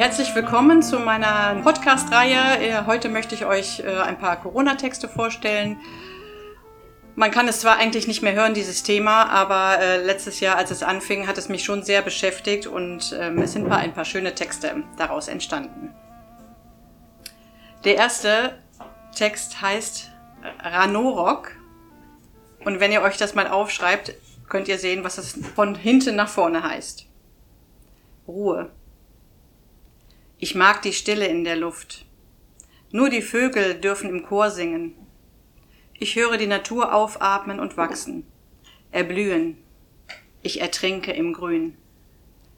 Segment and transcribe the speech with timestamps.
[0.00, 2.58] Herzlich willkommen zu meiner Podcast-Reihe.
[2.58, 5.78] Äh, heute möchte ich euch äh, ein paar Corona-Texte vorstellen.
[7.16, 10.70] Man kann es zwar eigentlich nicht mehr hören, dieses Thema, aber äh, letztes Jahr, als
[10.70, 14.34] es anfing, hat es mich schon sehr beschäftigt und ähm, es sind ein paar schöne
[14.34, 15.94] Texte daraus entstanden.
[17.84, 18.58] Der erste
[19.14, 20.10] Text heißt
[20.60, 21.50] Ranorok
[22.64, 24.14] und wenn ihr euch das mal aufschreibt,
[24.48, 27.04] könnt ihr sehen, was es von hinten nach vorne heißt.
[28.26, 28.70] Ruhe.
[30.42, 32.06] Ich mag die Stille in der Luft.
[32.92, 34.94] Nur die Vögel dürfen im Chor singen.
[35.98, 38.26] Ich höre die Natur aufatmen und wachsen,
[38.90, 39.58] erblühen.
[40.42, 41.76] Ich ertrinke im Grün.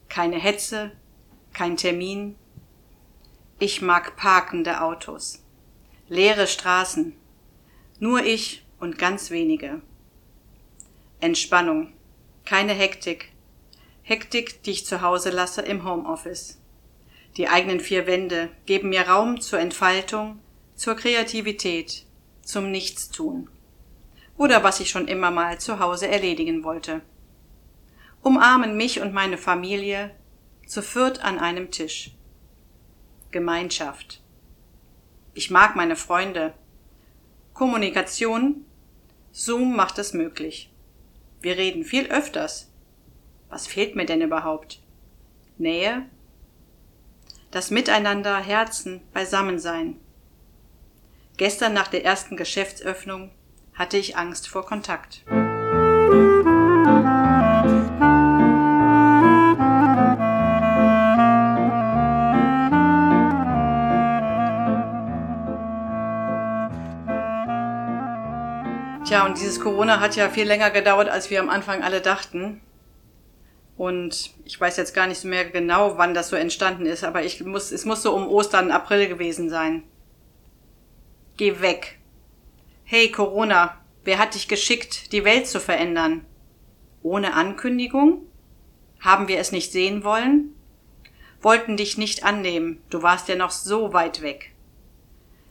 [0.07, 0.93] Keine Hetze,
[1.51, 2.37] kein Termin.
[3.59, 5.43] Ich mag parkende Autos,
[6.07, 7.17] leere Straßen.
[7.99, 9.81] Nur ich und ganz wenige.
[11.19, 11.91] Entspannung,
[12.45, 13.33] keine Hektik.
[14.03, 16.62] Hektik, die ich zu Hause lasse im Homeoffice.
[17.37, 20.39] Die eigenen vier Wände geben mir Raum zur Entfaltung,
[20.75, 22.05] zur Kreativität,
[22.43, 23.49] zum Nichtstun.
[24.37, 27.01] Oder was ich schon immer mal zu Hause erledigen wollte.
[28.21, 30.11] Umarmen mich und meine Familie
[30.67, 32.11] zu viert an einem Tisch.
[33.31, 34.21] Gemeinschaft.
[35.33, 36.53] Ich mag meine Freunde.
[37.53, 38.65] Kommunikation.
[39.31, 40.71] Zoom macht es möglich.
[41.41, 42.71] Wir reden viel öfters.
[43.49, 44.81] Was fehlt mir denn überhaupt?
[45.57, 46.05] Nähe,
[47.53, 49.99] das Miteinander, Herzen, Beisammensein.
[51.37, 53.29] Gestern nach der ersten Geschäftsöffnung
[53.75, 55.23] hatte ich Angst vor Kontakt.
[69.05, 72.61] Tja, und dieses Corona hat ja viel länger gedauert, als wir am Anfang alle dachten.
[73.83, 77.43] Und ich weiß jetzt gar nicht mehr genau, wann das so entstanden ist, aber ich
[77.43, 79.83] muss, es muss so um Ostern, April gewesen sein.
[81.35, 81.99] Geh weg.
[82.85, 86.23] Hey Corona, wer hat dich geschickt, die Welt zu verändern?
[87.01, 88.25] Ohne Ankündigung?
[89.01, 90.55] Haben wir es nicht sehen wollen?
[91.41, 94.53] Wollten dich nicht annehmen, du warst ja noch so weit weg.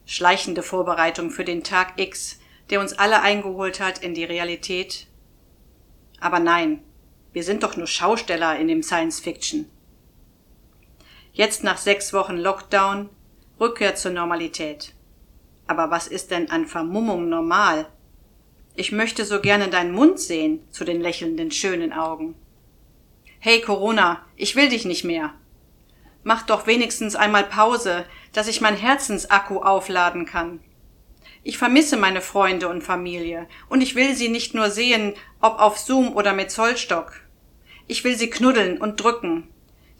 [0.06, 5.06] Schleichende Vorbereitung für den Tag X, der uns alle eingeholt hat in die Realität.
[6.18, 6.82] Aber nein,
[7.32, 9.68] wir sind doch nur Schausteller in dem Science Fiction.
[11.32, 13.08] Jetzt nach sechs Wochen Lockdown,
[13.58, 14.94] Rückkehr zur Normalität.
[15.66, 17.86] Aber was ist denn an Vermummung normal?
[18.74, 22.34] Ich möchte so gerne deinen Mund sehen zu den lächelnden schönen Augen.
[23.38, 25.32] Hey Corona, ich will dich nicht mehr.
[26.24, 30.60] Mach doch wenigstens einmal Pause, dass ich mein Herzensakku aufladen kann.
[31.44, 35.76] Ich vermisse meine Freunde und Familie, und ich will sie nicht nur sehen, ob auf
[35.76, 37.14] Zoom oder mit Zollstock.
[37.88, 39.48] Ich will sie knuddeln und drücken,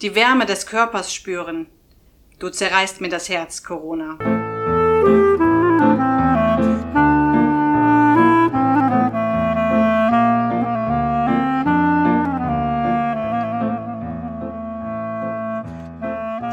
[0.03, 1.67] die Wärme des Körpers spüren.
[2.39, 4.19] Du zerreißt mir das Herz, Corona.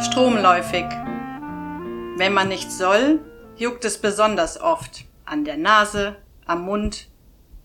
[0.02, 0.86] Stromläufig.
[2.18, 3.20] Wenn man nicht soll,
[3.60, 6.16] juckt es besonders oft an der Nase,
[6.46, 7.08] am Mund,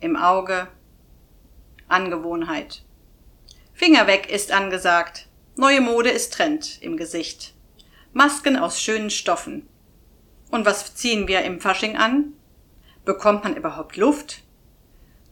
[0.01, 0.69] im Auge.
[1.87, 2.83] Angewohnheit.
[3.73, 5.29] Finger weg ist angesagt.
[5.57, 7.55] Neue Mode ist Trend im Gesicht.
[8.13, 9.69] Masken aus schönen Stoffen.
[10.51, 12.33] Und was ziehen wir im Fasching an?
[13.05, 14.43] Bekommt man überhaupt Luft?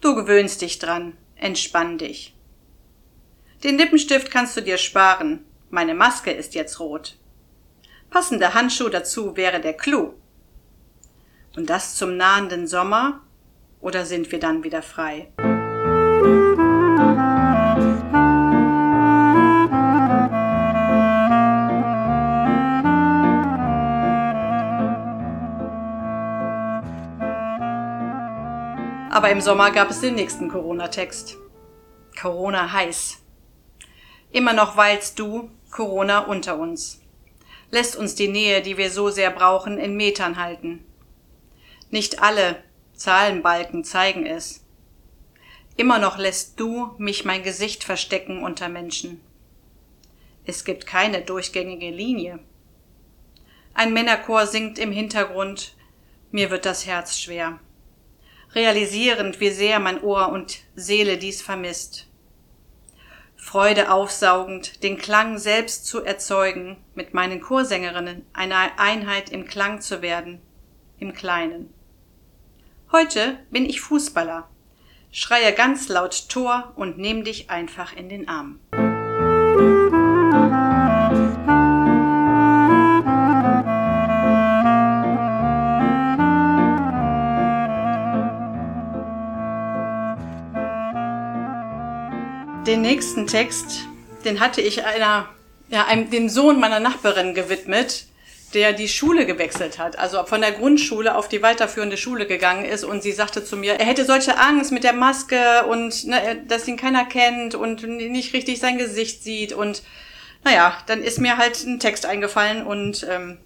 [0.01, 1.17] Du gewöhnst dich dran.
[1.37, 2.37] Entspann dich.
[3.65, 5.45] Den Lippenstift kannst du dir sparen.
[5.71, 7.17] Meine Maske ist jetzt rot.
[8.11, 10.15] Passender Handschuh dazu wäre der Clou.
[11.55, 13.21] Und das zum nahenden Sommer?
[13.81, 15.29] Oder sind wir dann wieder frei?
[29.11, 31.37] Aber im Sommer gab es den nächsten Corona-Text.
[32.19, 33.19] Corona heiß.
[34.31, 37.03] Immer noch weilst du, Corona, unter uns.
[37.71, 40.87] Lässt uns die Nähe, die wir so sehr brauchen, in Metern halten.
[41.93, 44.65] Nicht alle Zahlenbalken zeigen es.
[45.77, 49.21] Immer noch lässt du mich mein Gesicht verstecken unter Menschen.
[50.45, 52.41] Es gibt keine durchgängige Linie.
[53.75, 55.77] Ein Männerchor singt im Hintergrund,
[56.33, 57.61] mir wird das Herz schwer
[58.55, 62.09] realisierend, wie sehr mein Ohr und Seele dies vermisst.
[63.37, 70.01] Freude aufsaugend, den Klang selbst zu erzeugen, mit meinen Chorsängerinnen eine Einheit im Klang zu
[70.01, 70.41] werden,
[70.99, 71.73] im Kleinen.
[72.95, 74.47] Heute bin ich Fußballer.
[75.13, 78.61] Schreie ganz laut Tor und nehm dich einfach in den Arm.
[92.67, 93.89] Den nächsten Text,
[94.27, 95.31] den hatte ich einer,
[95.71, 98.05] ja, einem, dem Sohn meiner Nachbarin gewidmet
[98.55, 102.85] der die Schule gewechselt hat, also von der Grundschule auf die weiterführende Schule gegangen ist
[102.85, 106.69] und sie sagte zu mir, er hätte solche Angst mit der Maske und ne, dass
[106.69, 109.83] ihn keiner kennt und nicht richtig sein Gesicht sieht und
[110.45, 113.39] naja, dann ist mir halt ein Text eingefallen und ähm,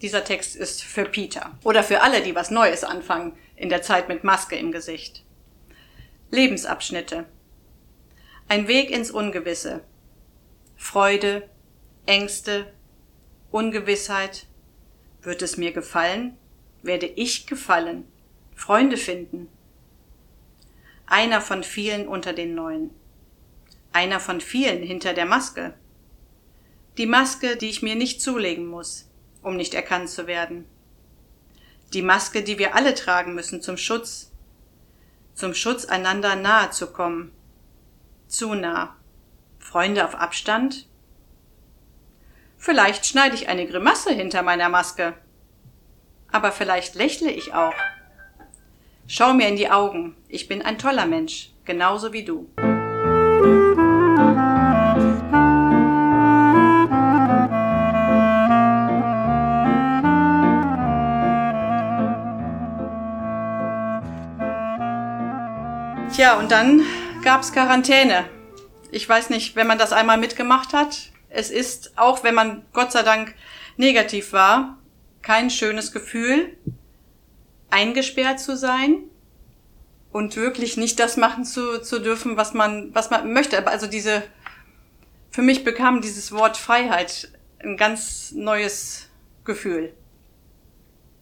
[0.00, 4.08] dieser Text ist für Peter oder für alle, die was Neues anfangen in der Zeit
[4.08, 5.24] mit Maske im Gesicht.
[6.30, 7.24] Lebensabschnitte.
[8.48, 9.82] Ein Weg ins Ungewisse.
[10.76, 11.48] Freude,
[12.06, 12.72] Ängste,
[13.50, 14.46] Ungewissheit.
[15.22, 16.36] Wird es mir gefallen?
[16.82, 18.04] Werde ich gefallen?
[18.54, 19.48] Freunde finden?
[21.06, 22.90] Einer von vielen unter den Neuen.
[23.92, 25.74] Einer von vielen hinter der Maske.
[26.98, 29.08] Die Maske, die ich mir nicht zulegen muss,
[29.42, 30.66] um nicht erkannt zu werden.
[31.94, 34.30] Die Maske, die wir alle tragen müssen zum Schutz,
[35.34, 37.32] zum Schutz einander nahe zu kommen.
[38.26, 38.96] Zu nah.
[39.58, 40.86] Freunde auf Abstand?
[42.58, 45.14] Vielleicht schneide ich eine Grimasse hinter meiner Maske.
[46.30, 47.72] Aber vielleicht lächle ich auch.
[49.06, 50.16] Schau mir in die Augen.
[50.28, 52.50] Ich bin ein toller Mensch, genauso wie du.
[66.12, 66.82] Tja, und dann
[67.22, 68.24] gab's Quarantäne.
[68.90, 71.12] Ich weiß nicht, wenn man das einmal mitgemacht hat.
[71.38, 73.32] Es ist, auch wenn man Gott sei Dank
[73.76, 74.76] negativ war,
[75.22, 76.56] kein schönes Gefühl,
[77.70, 79.04] eingesperrt zu sein
[80.10, 83.56] und wirklich nicht das machen zu, zu dürfen, was man, was man möchte.
[83.56, 84.24] Aber also diese,
[85.30, 87.30] für mich bekam dieses Wort Freiheit
[87.60, 89.08] ein ganz neues
[89.44, 89.94] Gefühl.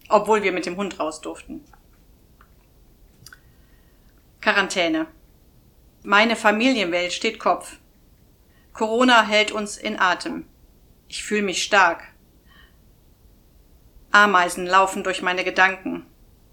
[0.08, 1.62] Obwohl wir mit dem Hund raus durften.
[4.40, 5.08] Quarantäne.
[6.04, 7.76] Meine Familienwelt steht Kopf.
[8.76, 10.46] Corona hält uns in Atem.
[11.08, 12.02] Ich fühle mich stark.
[14.11, 16.06] Ameisen laufen durch meine Gedanken.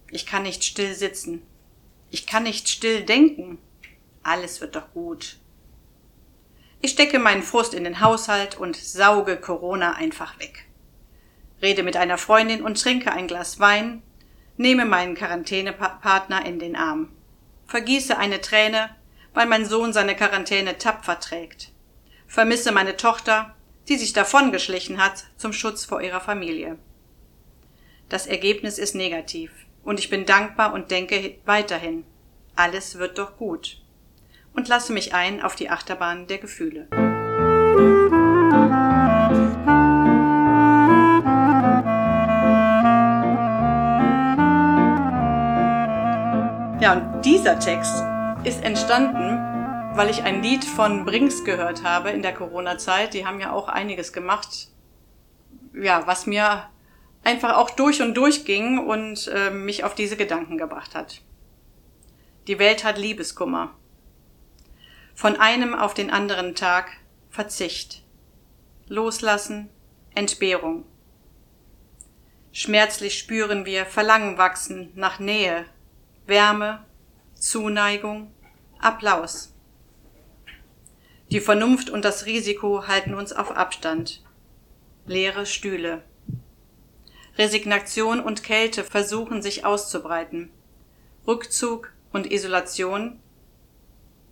[0.09, 1.41] Ich kann nicht still sitzen.
[2.09, 3.57] Ich kann nicht still denken.
[4.21, 5.37] Alles wird doch gut.
[6.81, 10.65] Ich stecke meinen Frust in den Haushalt und sauge Corona einfach weg.
[11.61, 14.03] Rede mit einer Freundin und trinke ein Glas Wein,
[14.57, 17.09] nehme meinen Quarantänepartner in den Arm
[17.73, 18.91] vergieße eine Träne,
[19.33, 21.72] weil mein Sohn seine Quarantäne tapfer trägt.
[22.33, 23.53] Vermisse meine Tochter,
[23.87, 26.79] die sich davongeschlichen hat zum Schutz vor ihrer Familie.
[28.09, 29.51] Das Ergebnis ist negativ,
[29.83, 32.05] und ich bin dankbar und denke weiterhin,
[32.55, 33.83] alles wird doch gut,
[34.55, 36.87] und lasse mich ein auf die Achterbahn der Gefühle.
[46.81, 48.03] Ja, und dieser Text
[48.43, 49.52] ist entstanden,
[49.95, 53.13] weil ich ein Lied von Brinks gehört habe in der Corona-Zeit.
[53.13, 54.69] Die haben ja auch einiges gemacht,
[55.73, 56.67] ja, was mir
[57.23, 61.21] einfach auch durch und durch ging und äh, mich auf diese Gedanken gebracht hat.
[62.47, 63.75] Die Welt hat Liebeskummer.
[65.13, 66.91] Von einem auf den anderen Tag
[67.29, 68.03] Verzicht.
[68.87, 69.69] Loslassen,
[70.15, 70.85] Entbehrung.
[72.51, 75.65] Schmerzlich spüren wir Verlangen wachsen nach Nähe,
[76.25, 76.83] Wärme,
[77.35, 78.33] Zuneigung,
[78.79, 79.52] Applaus.
[81.33, 84.21] Die Vernunft und das Risiko halten uns auf Abstand.
[85.07, 86.03] Leere Stühle.
[87.39, 90.51] Resignation und Kälte versuchen sich auszubreiten.
[91.25, 93.19] Rückzug und Isolation,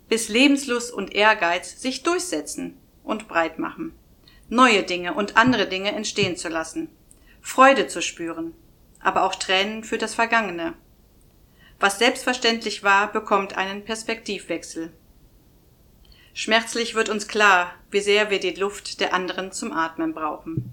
[0.08, 3.92] bis Lebenslust und Ehrgeiz sich durchsetzen und breit machen.
[4.48, 6.88] Neue Dinge und andere Dinge entstehen zu lassen.
[7.40, 8.54] Freude zu spüren,
[9.00, 10.74] aber auch Tränen für das Vergangene
[11.82, 14.92] was selbstverständlich war, bekommt einen Perspektivwechsel.
[16.34, 20.72] Schmerzlich wird uns klar, wie sehr wir die Luft der anderen zum Atmen brauchen.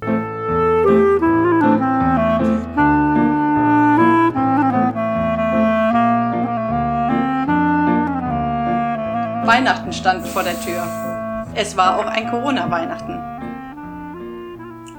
[9.46, 11.46] Weihnachten stand vor der Tür.
[11.56, 13.20] Es war auch ein Corona-Weihnachten.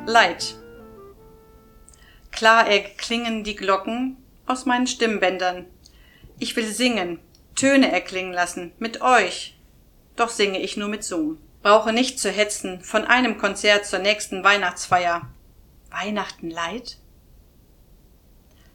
[0.07, 0.57] Leid.
[2.33, 5.65] Klar erklingen die Glocken aus meinen Stimmbändern,
[6.39, 7.19] ich will singen,
[7.55, 9.60] Töne erklingen lassen, mit euch.
[10.21, 11.39] Doch singe ich nur mit Zoom.
[11.63, 15.31] Brauche nicht zu hetzen, von einem Konzert zur nächsten Weihnachtsfeier.
[15.91, 16.99] Weihnachten Leid?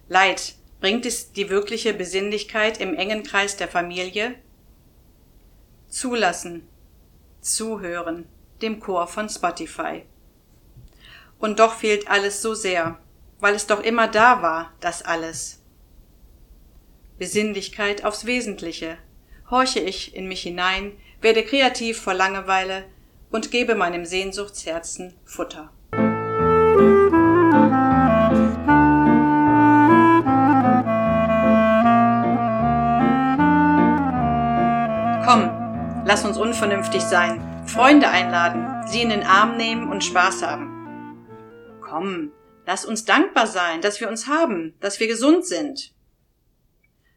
[0.10, 4.34] Leid, bringt es die wirkliche Besinnlichkeit im engen Kreis der Familie?
[5.88, 6.68] Zulassen,
[7.42, 8.28] zuhören,
[8.64, 10.02] dem Chor von Spotify.
[11.38, 12.98] Und doch fehlt alles so sehr,
[13.40, 15.62] weil es doch immer da war, das alles.
[17.20, 18.98] Besinnlichkeit aufs Wesentliche.
[19.52, 20.94] Horche ich in mich hinein,
[21.26, 22.86] werde kreativ vor Langeweile
[23.32, 25.74] und gebe meinem Sehnsuchtsherzen Futter.
[35.26, 35.50] Komm,
[36.06, 41.26] lass uns unvernünftig sein, Freunde einladen, sie in den Arm nehmen und Spaß haben.
[41.82, 42.34] Komm,
[42.68, 45.92] lass uns dankbar sein, dass wir uns haben, dass wir gesund sind.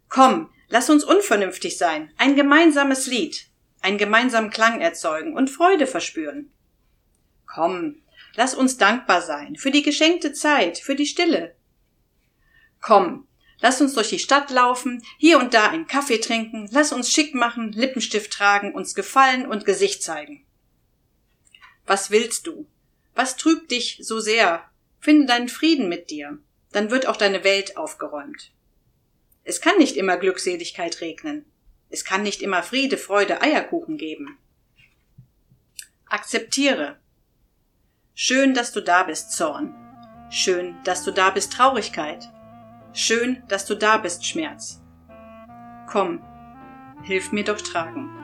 [0.08, 3.47] Komm, lass uns unvernünftig sein, ein gemeinsames Lied,
[3.80, 6.50] einen gemeinsamen Klang erzeugen und Freude verspüren.
[7.46, 8.02] Komm,
[8.34, 11.54] lass uns dankbar sein für die geschenkte Zeit, für die Stille.
[12.80, 13.26] Komm,
[13.60, 17.34] lass uns durch die Stadt laufen, hier und da einen Kaffee trinken, lass uns schick
[17.34, 20.44] machen, Lippenstift tragen, uns gefallen und Gesicht zeigen.
[21.86, 22.66] Was willst du?
[23.14, 24.64] Was trübt dich so sehr?
[25.00, 26.38] Finde deinen Frieden mit dir,
[26.72, 28.52] dann wird auch deine Welt aufgeräumt.
[29.44, 31.46] Es kann nicht immer Glückseligkeit regnen.
[31.90, 34.38] Es kann nicht immer Friede, Freude, Eierkuchen geben.
[36.06, 36.96] Akzeptiere.
[38.14, 39.74] Schön, dass du da bist, Zorn.
[40.30, 42.28] Schön, dass du da bist, Traurigkeit.
[42.92, 44.80] Schön, dass du da bist, Schmerz.
[45.86, 46.22] Komm,
[47.02, 48.17] hilf mir doch tragen.